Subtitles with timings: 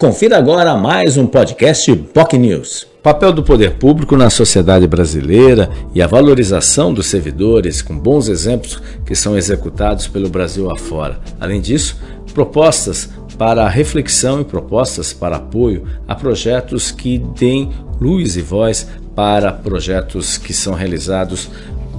[0.00, 2.86] Confira agora mais um podcast POC News.
[3.02, 8.82] Papel do poder público na sociedade brasileira e a valorização dos servidores, com bons exemplos
[9.04, 11.20] que são executados pelo Brasil afora.
[11.38, 12.00] Além disso,
[12.32, 17.70] propostas para reflexão e propostas para apoio a projetos que deem
[18.00, 21.50] luz e voz para projetos que são realizados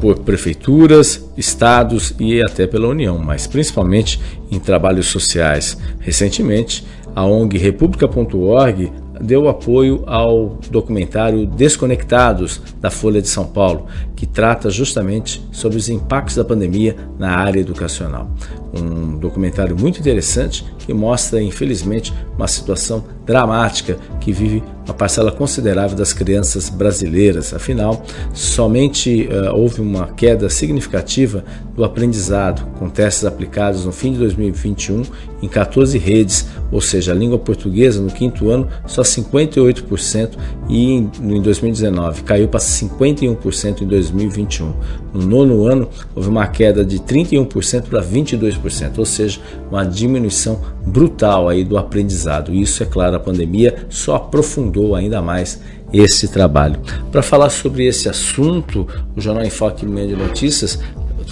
[0.02, 4.20] por prefeituras, estados e até pela União, mas principalmente
[4.52, 5.78] em trabalhos sociais.
[6.00, 6.84] Recentemente,
[7.16, 8.92] a ONG República.org
[9.22, 13.86] deu apoio ao documentário Desconectados da Folha de São Paulo,
[14.16, 18.30] que trata justamente sobre os impactos da pandemia na área educacional.
[18.74, 25.96] Um documentário muito interessante que mostra, infelizmente, uma situação dramática que vive uma parcela considerável
[25.96, 27.54] das crianças brasileiras.
[27.54, 28.04] Afinal,
[28.34, 31.44] somente uh, houve uma queda significativa
[31.76, 35.04] do aprendizado, com testes aplicados no fim de 2021
[35.42, 40.38] em 14 redes, ou seja, a língua portuguesa no quinto ano só 58%
[40.70, 44.74] e em, em 2019 caiu para 51% em 2021.
[45.14, 48.61] No nono ano, houve uma queda de 31% para 22%,
[49.00, 52.54] ou seja, uma diminuição brutal aí do aprendizado.
[52.54, 55.62] Isso, é claro, a pandemia só aprofundou ainda mais
[55.94, 56.80] esse trabalho.
[57.12, 60.80] Para falar sobre esse assunto, o Jornal Enfoque Meio de Notícias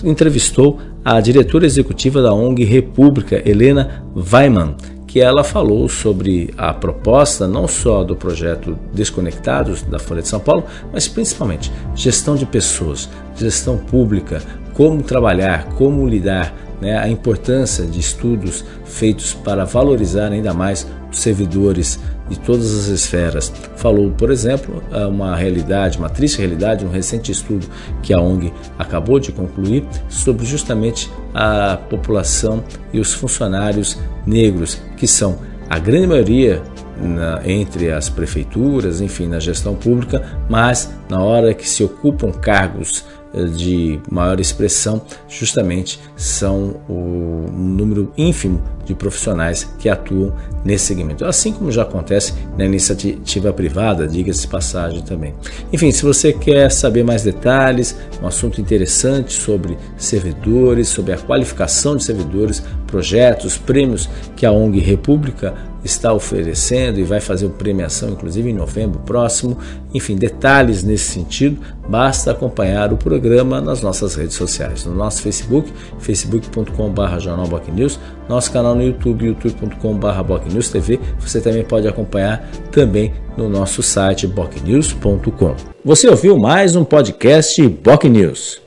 [0.03, 4.75] entrevistou a diretora executiva da ONG República, Helena Weiman,
[5.09, 10.39] que ela falou sobre a proposta não só do projeto Desconectados da Folha de São
[10.39, 14.39] Paulo, mas principalmente gestão de pessoas, gestão pública,
[14.73, 21.19] como trabalhar, como lidar, né, a importância de estudos feitos para valorizar ainda mais os
[21.19, 21.99] servidores
[22.30, 23.52] de todas as esferas.
[23.75, 27.67] Falou, por exemplo, uma realidade, uma triste realidade, um recente estudo
[28.03, 35.08] que a ONG acabou de concluir sobre justamente a população e os funcionários negros, que
[35.08, 36.61] são a grande maioria
[37.02, 43.05] na, entre as prefeituras, enfim, na gestão pública, mas na hora que se ocupam cargos
[43.33, 50.33] eh, de maior expressão, justamente são o um número ínfimo de profissionais que atuam
[50.65, 51.23] nesse segmento.
[51.23, 55.36] Assim como já acontece na iniciativa privada, diga-se passagem também.
[55.71, 61.95] Enfim, se você quer saber mais detalhes, um assunto interessante sobre servidores, sobre a qualificação
[61.95, 65.54] de servidores, projetos, prêmios que a ONG República
[65.84, 69.58] está oferecendo e vai fazer uma premiação, inclusive em novembro próximo.
[69.94, 75.72] Enfim, detalhes nesse sentido, basta acompanhar o programa nas nossas redes sociais, no nosso Facebook,
[76.00, 81.00] facebook.com.br jornalbocnews, nosso canal no YouTube, youtube.com.br bocnewstv.
[81.20, 85.56] Você também pode acompanhar também no nosso site bocnews.com.
[85.84, 88.61] Você ouviu mais um podcast Boc News.